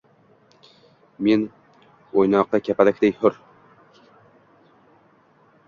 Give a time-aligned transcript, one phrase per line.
[1.27, 1.43] Men
[2.23, 3.37] oʼynoqi kapalakday hur